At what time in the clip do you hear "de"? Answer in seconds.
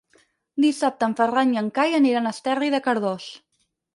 2.77-2.83